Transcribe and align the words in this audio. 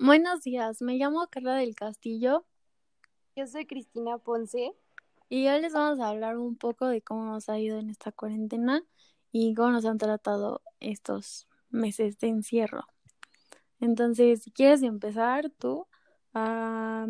Buenos 0.00 0.42
días, 0.42 0.80
me 0.80 0.94
llamo 0.94 1.26
Carla 1.28 1.56
del 1.56 1.74
Castillo. 1.74 2.46
Yo 3.34 3.48
soy 3.48 3.66
Cristina 3.66 4.16
Ponce. 4.18 4.72
Y 5.28 5.48
hoy 5.48 5.60
les 5.60 5.72
vamos 5.72 5.98
a 5.98 6.10
hablar 6.10 6.38
un 6.38 6.56
poco 6.56 6.86
de 6.86 7.02
cómo 7.02 7.24
nos 7.24 7.48
ha 7.48 7.58
ido 7.58 7.80
en 7.80 7.90
esta 7.90 8.12
cuarentena 8.12 8.84
y 9.32 9.54
cómo 9.54 9.72
nos 9.72 9.84
han 9.86 9.98
tratado 9.98 10.62
estos 10.78 11.48
meses 11.70 12.16
de 12.20 12.28
encierro. 12.28 12.84
Entonces, 13.80 14.44
si 14.44 14.52
quieres 14.52 14.82
empezar 14.82 15.50
tú 15.50 15.88
a, 16.32 17.08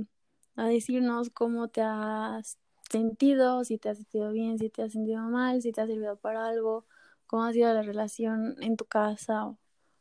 a 0.57 0.64
decirnos 0.64 1.29
cómo 1.29 1.68
te 1.68 1.82
has 1.82 2.59
sentido, 2.91 3.64
si 3.64 3.77
te 3.77 3.91
has 3.91 3.98
sentido 3.98 4.32
bien, 4.32 4.59
si 4.59 4.71
te 4.71 4.82
has 4.82 4.93
sentido 4.93 5.21
mal, 5.25 5.61
si 5.61 5.72
te 5.72 5.82
ha 5.82 5.86
servido 5.86 6.16
para 6.16 6.46
algo, 6.46 6.86
cómo 7.27 7.44
ha 7.44 7.52
sido 7.52 7.71
la 7.75 7.82
relación 7.82 8.57
en 8.63 8.79
tu 8.79 8.86
casa, 8.86 9.55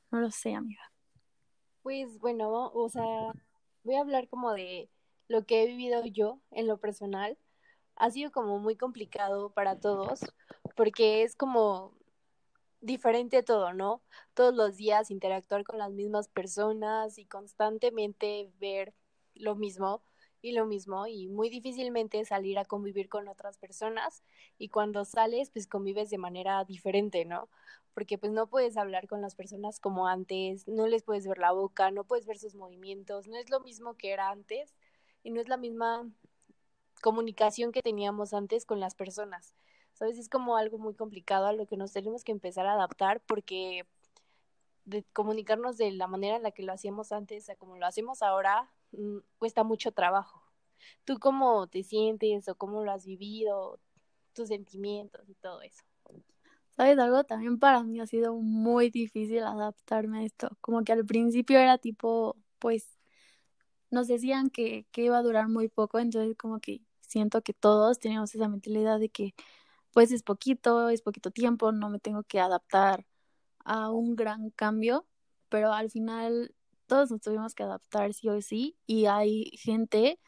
no 0.09 0.21
lo 0.21 0.31
sé, 0.31 0.55
amiga. 0.55 0.89
Pues 1.87 2.19
bueno, 2.19 2.69
o 2.73 2.89
sea, 2.89 3.31
voy 3.85 3.95
a 3.95 4.01
hablar 4.01 4.27
como 4.27 4.51
de 4.51 4.89
lo 5.29 5.45
que 5.45 5.63
he 5.63 5.67
vivido 5.67 6.03
yo 6.03 6.41
en 6.51 6.67
lo 6.67 6.81
personal. 6.81 7.37
Ha 7.95 8.11
sido 8.11 8.29
como 8.29 8.59
muy 8.59 8.75
complicado 8.75 9.51
para 9.53 9.79
todos 9.79 10.19
porque 10.75 11.23
es 11.23 11.37
como 11.37 11.93
diferente 12.81 13.41
todo, 13.41 13.71
¿no? 13.71 14.01
Todos 14.33 14.53
los 14.53 14.75
días 14.75 15.11
interactuar 15.11 15.63
con 15.63 15.77
las 15.77 15.93
mismas 15.93 16.27
personas 16.27 17.17
y 17.17 17.25
constantemente 17.25 18.51
ver 18.59 18.93
lo 19.33 19.55
mismo 19.55 20.01
y 20.41 20.51
lo 20.51 20.65
mismo 20.65 21.07
y 21.07 21.27
muy 21.27 21.49
difícilmente 21.49 22.23
salir 22.25 22.59
a 22.59 22.65
convivir 22.65 23.09
con 23.09 23.27
otras 23.27 23.57
personas 23.57 24.23
y 24.57 24.69
cuando 24.69 25.05
sales 25.05 25.49
pues 25.49 25.67
convives 25.67 26.09
de 26.09 26.17
manera 26.17 26.63
diferente, 26.63 27.25
¿no? 27.25 27.49
Porque 27.93 28.17
pues 28.17 28.31
no 28.31 28.47
puedes 28.47 28.77
hablar 28.77 29.07
con 29.07 29.21
las 29.21 29.35
personas 29.35 29.79
como 29.79 30.07
antes, 30.07 30.67
no 30.67 30.87
les 30.87 31.03
puedes 31.03 31.27
ver 31.27 31.39
la 31.39 31.51
boca, 31.51 31.91
no 31.91 32.03
puedes 32.03 32.25
ver 32.25 32.37
sus 32.37 32.55
movimientos, 32.55 33.27
no 33.27 33.37
es 33.37 33.49
lo 33.49 33.59
mismo 33.59 33.95
que 33.95 34.11
era 34.11 34.29
antes 34.29 34.75
y 35.23 35.31
no 35.31 35.41
es 35.41 35.47
la 35.47 35.57
misma 35.57 36.07
comunicación 37.01 37.71
que 37.71 37.81
teníamos 37.81 38.33
antes 38.33 38.65
con 38.65 38.79
las 38.79 38.95
personas. 38.95 39.55
¿Sabes? 39.93 40.19
Es 40.19 40.29
como 40.29 40.57
algo 40.57 40.77
muy 40.77 40.93
complicado 40.93 41.47
a 41.47 41.53
lo 41.53 41.65
que 41.65 41.75
nos 41.75 41.91
tenemos 41.91 42.23
que 42.23 42.31
empezar 42.31 42.67
a 42.67 42.73
adaptar 42.73 43.19
porque 43.21 43.87
de 44.85 45.03
comunicarnos 45.11 45.77
de 45.77 45.91
la 45.91 46.07
manera 46.07 46.37
en 46.37 46.43
la 46.43 46.51
que 46.51 46.63
lo 46.63 46.71
hacíamos 46.71 47.11
antes 47.11 47.49
a 47.49 47.55
como 47.55 47.77
lo 47.77 47.85
hacemos 47.87 48.21
ahora 48.21 48.69
cuesta 49.37 49.63
mucho 49.63 49.91
trabajo. 49.91 50.43
¿Tú 51.05 51.19
cómo 51.19 51.67
te 51.67 51.83
sientes 51.83 52.47
o 52.47 52.55
cómo 52.55 52.83
lo 52.83 52.91
has 52.91 53.05
vivido, 53.05 53.79
tus 54.33 54.49
sentimientos 54.49 55.27
y 55.29 55.35
todo 55.35 55.61
eso? 55.61 55.83
¿Sabes 56.75 56.99
algo? 56.99 57.23
También 57.23 57.57
para 57.57 57.81
mí 57.83 57.99
ha 57.99 58.05
sido 58.05 58.35
muy 58.35 58.91
difícil 58.91 59.43
adaptarme 59.43 60.19
a 60.19 60.23
esto. 60.23 60.49
Como 60.61 60.83
que 60.83 60.91
al 60.91 61.05
principio 61.05 61.57
era 61.57 61.79
tipo, 61.79 62.35
pues, 62.59 62.99
nos 63.89 64.07
decían 64.07 64.49
que, 64.49 64.85
que 64.91 65.03
iba 65.03 65.17
a 65.17 65.23
durar 65.23 65.47
muy 65.47 65.69
poco, 65.69 65.97
entonces 65.99 66.37
como 66.37 66.59
que 66.59 66.81
siento 67.01 67.41
que 67.41 67.53
todos 67.53 67.99
teníamos 67.99 68.35
esa 68.35 68.47
mentalidad 68.47 68.99
de 68.99 69.09
que, 69.09 69.33
pues, 69.91 70.11
es 70.11 70.23
poquito, 70.23 70.89
es 70.89 71.01
poquito 71.01 71.31
tiempo, 71.31 71.71
no 71.71 71.89
me 71.89 71.99
tengo 71.99 72.23
que 72.23 72.39
adaptar 72.39 73.07
a 73.65 73.89
un 73.91 74.15
gran 74.15 74.51
cambio, 74.51 75.07
pero 75.49 75.73
al 75.73 75.89
final 75.89 76.53
todos 76.87 77.11
nos 77.11 77.21
tuvimos 77.21 77.55
que 77.55 77.63
adaptar 77.63 78.13
sí 78.13 78.29
o 78.29 78.41
sí 78.41 78.77
y 78.87 79.05
hay 79.05 79.51
gente 79.57 80.19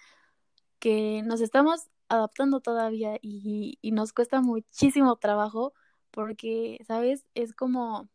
que 0.80 1.24
nos 1.24 1.42
estamos 1.42 1.90
adaptando 2.10 2.62
todavía 2.62 3.18
y, 3.22 3.80
nos 3.92 4.14
cuesta 4.14 4.42
muchísimo 4.42 5.16
trabajo 5.18 5.74
porque, 6.12 6.80
¿sabes? 6.88 7.26
Es 7.36 7.54
como, 7.54 8.10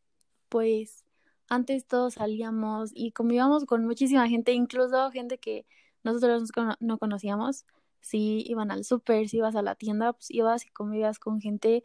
pues, 0.48 1.04
antes 1.48 1.86
todos 1.86 2.14
salíamos 2.14 2.90
y 2.94 3.12
convivíamos 3.12 3.66
con 3.66 3.84
muchísima 3.86 4.28
gente, 4.28 4.52
incluso 4.52 5.10
gente 5.10 5.38
que 5.38 5.66
nosotros 6.02 6.50
no 6.80 6.98
conocíamos. 6.98 7.66
Si 8.00 8.42
iban 8.46 8.70
al 8.70 8.84
súper, 8.84 9.28
si 9.28 9.38
ibas 9.38 9.56
a 9.56 9.62
la 9.62 9.74
tienda, 9.76 10.12
pues 10.12 10.30
ibas 10.30 10.66
y 10.66 10.70
convivías 10.70 11.18
con 11.18 11.40
gente 11.40 11.82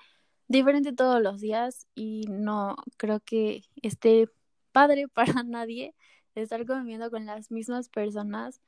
diferente 0.47 0.94
todos 0.94 1.22
los 1.22 1.39
días 1.41 1.88
y 1.95 2.25
no 2.29 2.75
creo 2.97 3.22
que 3.22 3.63
esté 3.81 4.28
padre 4.72 5.07
para 5.13 5.44
nadie 5.44 5.95
estar 6.41 6.66
conviviendo 6.66 7.11
con 7.11 7.25
las 7.25 7.51
mismas 7.51 7.89
personas 7.89 8.61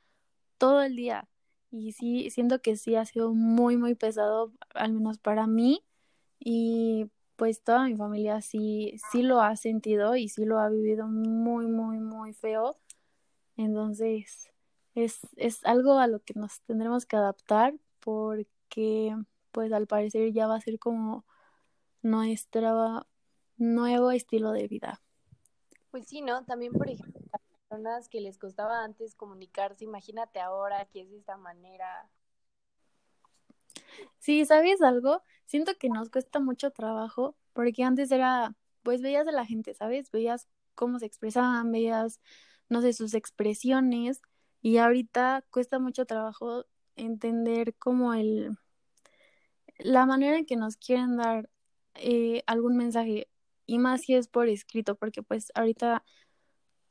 todo 0.58 0.82
el 0.82 0.96
día. 0.96 1.28
Y 1.72 1.94
sí, 1.94 2.30
siento 2.30 2.62
que 2.62 2.76
sí 2.76 2.96
ha 2.96 3.06
sido 3.06 3.34
muy, 3.34 3.78
muy 3.78 3.96
pesado, 3.96 4.52
al 4.74 4.94
menos 4.94 5.18
para 5.20 5.48
mí. 5.48 5.84
Y 6.40 7.10
pues 7.36 7.64
toda 7.64 7.86
mi 7.86 7.96
familia 7.96 8.42
sí, 8.42 8.96
sí 9.12 9.24
lo 9.24 9.42
ha 9.42 9.56
sentido 9.56 10.16
y 10.16 10.30
sí 10.30 10.46
lo 10.46 10.60
ha 10.60 10.70
vivido 10.70 11.08
muy, 11.08 11.68
muy, 11.68 12.00
muy 12.00 12.34
feo. 12.34 12.78
Entonces, 13.58 14.52
es, 14.96 15.20
es 15.38 15.66
algo 15.66 15.98
a 16.00 16.08
lo 16.08 16.20
que 16.20 16.34
nos 16.36 16.62
tendremos 16.62 17.06
que 17.06 17.16
adaptar 17.16 17.74
porque 18.00 19.16
pues 19.52 19.72
al 19.72 19.88
parecer 19.88 20.32
ya 20.34 20.48
va 20.48 20.56
a 20.56 20.62
ser 20.62 20.80
como 20.80 21.26
nuestro 22.02 23.06
nuevo 23.58 24.12
estilo 24.12 24.52
de 24.52 24.68
vida. 24.68 25.02
Pues 25.92 26.08
sí, 26.08 26.22
¿no? 26.22 26.44
También, 26.46 26.74
por 26.74 26.90
ejemplo, 26.90 27.21
personas 27.72 28.10
que 28.10 28.20
les 28.20 28.38
costaba 28.38 28.84
antes 28.84 29.16
comunicarse, 29.16 29.86
imagínate 29.86 30.42
ahora 30.42 30.86
que 30.92 31.02
es 31.02 31.10
de 31.10 31.18
esta 31.18 31.38
manera. 31.38 32.10
Sí, 34.20 34.46
¿sabes 34.46 34.82
algo? 34.82 35.24
Siento 35.46 35.72
que 35.80 35.88
nos 35.88 36.10
cuesta 36.10 36.40
mucho 36.40 36.72
trabajo 36.72 37.38
porque 37.54 37.84
antes 37.84 38.12
era, 38.12 38.56
pues 38.84 39.02
veías 39.02 39.26
a 39.28 39.32
la 39.32 39.46
gente, 39.46 39.74
¿sabes? 39.74 40.12
Veías 40.12 40.50
cómo 40.76 41.00
se 41.00 41.06
expresaban, 41.06 41.72
veías, 41.72 42.20
no 42.68 42.82
sé, 42.82 42.92
sus 42.92 43.14
expresiones 43.14 44.22
y 44.62 44.78
ahorita 44.78 45.46
cuesta 45.50 45.80
mucho 45.80 46.06
trabajo 46.06 46.66
entender 46.98 47.74
como 47.76 48.14
el, 48.14 48.52
la 49.78 50.06
manera 50.06 50.38
en 50.38 50.46
que 50.46 50.58
nos 50.58 50.76
quieren 50.76 51.16
dar 51.16 51.50
eh, 51.96 52.44
algún 52.48 52.76
mensaje 52.76 53.30
y 53.66 53.80
más 53.80 54.02
si 54.02 54.16
es 54.16 54.28
por 54.28 54.50
escrito, 54.50 54.96
porque 54.96 55.24
pues 55.24 55.52
ahorita 55.56 56.04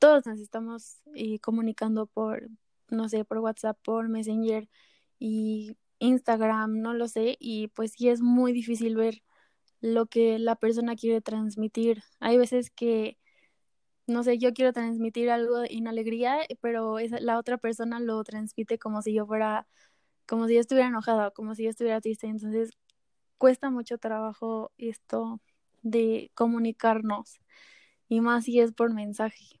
todos 0.01 0.25
nos 0.25 0.39
estamos 0.39 0.97
eh, 1.15 1.39
comunicando 1.39 2.07
por, 2.07 2.49
no 2.89 3.07
sé, 3.07 3.23
por 3.23 3.37
WhatsApp, 3.37 3.77
por 3.83 4.09
Messenger 4.09 4.67
y 5.19 5.77
Instagram, 5.99 6.81
no 6.81 6.95
lo 6.95 7.07
sé, 7.07 7.37
y 7.39 7.67
pues 7.69 7.93
sí 7.93 8.09
es 8.09 8.21
muy 8.21 8.51
difícil 8.51 8.95
ver 8.95 9.21
lo 9.81 10.07
que 10.07 10.39
la 10.39 10.55
persona 10.55 10.95
quiere 10.95 11.21
transmitir. 11.21 12.03
Hay 12.19 12.37
veces 12.39 12.71
que, 12.71 13.19
no 14.07 14.23
sé, 14.23 14.39
yo 14.39 14.53
quiero 14.53 14.73
transmitir 14.73 15.29
algo 15.29 15.63
en 15.69 15.87
alegría, 15.87 16.39
pero 16.61 16.99
esa, 16.99 17.19
la 17.19 17.37
otra 17.39 17.59
persona 17.59 17.99
lo 17.99 18.23
transmite 18.23 18.79
como 18.79 19.03
si 19.03 19.13
yo 19.13 19.27
fuera, 19.27 19.67
como 20.27 20.47
si 20.47 20.55
yo 20.55 20.61
estuviera 20.61 20.89
enojada, 20.89 21.31
como 21.31 21.55
si 21.55 21.65
yo 21.65 21.69
estuviera 21.71 22.01
triste. 22.01 22.27
Entonces, 22.27 22.71
cuesta 23.37 23.69
mucho 23.71 23.99
trabajo 23.99 24.71
esto 24.79 25.41
de 25.83 26.31
comunicarnos 26.35 27.39
y 28.09 28.21
más 28.21 28.45
si 28.45 28.59
es 28.59 28.73
por 28.73 28.93
mensaje. 28.93 29.60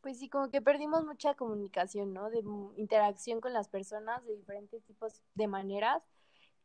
Pues 0.00 0.18
sí, 0.18 0.28
como 0.28 0.50
que 0.50 0.62
perdimos 0.62 1.04
mucha 1.04 1.34
comunicación, 1.34 2.14
¿no? 2.14 2.30
De 2.30 2.42
interacción 2.76 3.40
con 3.40 3.52
las 3.52 3.68
personas 3.68 4.24
de 4.24 4.36
diferentes 4.36 4.82
tipos 4.84 5.20
de 5.34 5.46
maneras 5.46 6.02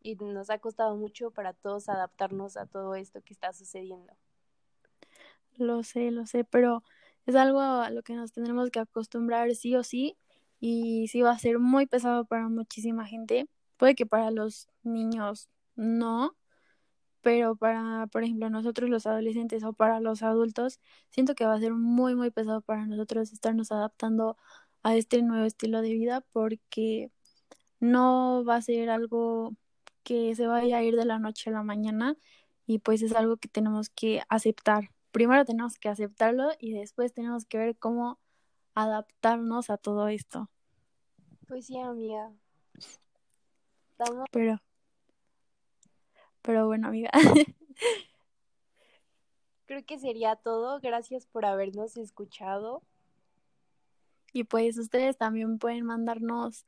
y 0.01 0.15
nos 0.15 0.49
ha 0.49 0.59
costado 0.59 0.95
mucho 0.95 1.31
para 1.31 1.53
todos 1.53 1.89
adaptarnos 1.89 2.55
a 2.57 2.65
todo 2.65 2.95
esto 2.95 3.21
que 3.21 3.33
está 3.33 3.51
sucediendo. 3.51 4.13
Lo 5.57 5.83
sé, 5.83 6.11
lo 6.11 6.25
sé, 6.25 6.43
pero 6.43 6.83
es 7.25 7.35
algo 7.35 7.59
a 7.59 7.89
lo 7.89 8.03
que 8.03 8.13
nos 8.13 8.31
tendremos 8.31 8.69
que 8.69 8.79
acostumbrar 8.79 9.53
sí 9.55 9.75
o 9.75 9.83
sí 9.83 10.17
y 10.59 11.07
sí 11.07 11.21
va 11.21 11.31
a 11.31 11.39
ser 11.39 11.59
muy 11.59 11.87
pesado 11.87 12.25
para 12.25 12.47
muchísima 12.49 13.05
gente. 13.05 13.47
Puede 13.77 13.95
que 13.95 14.05
para 14.05 14.31
los 14.31 14.69
niños 14.83 15.49
no, 15.75 16.35
pero 17.25 17.55
para, 17.55 18.05
por 18.11 18.23
ejemplo, 18.23 18.51
nosotros 18.51 18.87
los 18.87 19.07
adolescentes 19.07 19.63
o 19.63 19.73
para 19.73 19.99
los 19.99 20.21
adultos, 20.21 20.79
siento 21.09 21.33
que 21.33 21.43
va 21.43 21.55
a 21.55 21.59
ser 21.59 21.73
muy, 21.73 22.13
muy 22.13 22.29
pesado 22.29 22.61
para 22.61 22.85
nosotros 22.85 23.33
estarnos 23.33 23.71
adaptando 23.71 24.37
a 24.83 24.95
este 24.95 25.23
nuevo 25.23 25.43
estilo 25.43 25.81
de 25.81 25.93
vida 25.93 26.21
porque 26.21 27.09
no 27.79 28.45
va 28.45 28.57
a 28.57 28.61
ser 28.61 28.91
algo 28.91 29.55
que 30.03 30.35
se 30.35 30.45
vaya 30.45 30.77
a 30.77 30.83
ir 30.83 30.95
de 30.95 31.05
la 31.05 31.17
noche 31.17 31.49
a 31.49 31.53
la 31.53 31.63
mañana 31.63 32.15
y 32.67 32.77
pues 32.77 33.01
es 33.01 33.15
algo 33.15 33.37
que 33.37 33.47
tenemos 33.47 33.89
que 33.89 34.21
aceptar. 34.29 34.91
Primero 35.09 35.45
tenemos 35.45 35.79
que 35.79 35.89
aceptarlo 35.89 36.51
y 36.59 36.73
después 36.73 37.11
tenemos 37.11 37.45
que 37.45 37.57
ver 37.57 37.75
cómo 37.75 38.19
adaptarnos 38.75 39.71
a 39.71 39.77
todo 39.77 40.09
esto. 40.09 40.51
Pues 41.47 41.65
sí, 41.65 41.79
amiga. 41.79 42.31
Pero 44.31 44.61
pero 46.45 46.67
bueno, 46.67 46.87
amiga. 46.87 47.09
Creo 49.65 49.83
que 49.85 49.97
sería 49.97 50.35
todo. 50.35 50.79
Gracias 50.79 51.25
por 51.25 51.45
habernos 51.45 51.97
escuchado. 51.97 52.83
Y 54.31 54.43
pues 54.43 54.77
ustedes 54.77 55.17
también 55.17 55.57
pueden 55.59 55.85
mandarnos 55.85 56.65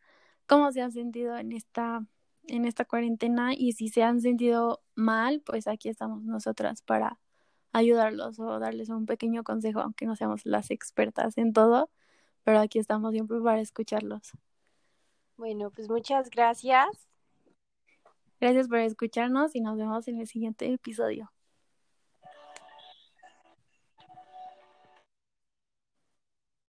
cómo 0.48 0.72
se 0.72 0.82
han 0.82 0.92
sentido 0.92 1.38
en 1.38 1.52
esta 1.52 2.06
en 2.50 2.64
esta 2.64 2.86
cuarentena 2.86 3.54
y 3.54 3.74
si 3.74 3.90
se 3.90 4.04
han 4.04 4.22
sentido 4.22 4.82
mal, 4.96 5.42
pues 5.46 5.68
aquí 5.68 5.90
estamos 5.90 6.24
nosotras 6.24 6.82
para 6.82 7.20
ayudarlos 7.74 8.40
o 8.40 8.58
darles 8.58 8.88
un 8.88 9.06
pequeño 9.06 9.44
consejo, 9.44 9.82
aunque 9.82 10.06
no 10.06 10.16
seamos 10.16 10.46
las 10.46 10.72
expertas 10.72 11.38
en 11.38 11.52
todo, 11.52 11.90
pero 12.46 12.60
aquí 12.60 12.80
estamos 12.80 13.12
siempre 13.12 13.42
para 13.42 13.60
escucharlos. 13.60 14.32
Bueno, 15.36 15.72
pues 15.72 15.90
muchas 15.90 16.30
gracias. 16.30 16.88
Gracias 18.40 18.68
por 18.68 18.80
escucharnos 18.80 19.56
y 19.56 19.62
nos 19.62 19.78
vemos 19.78 20.08
en 20.08 20.20
el 20.20 20.26
siguiente 20.28 20.72
episodio. 20.74 21.32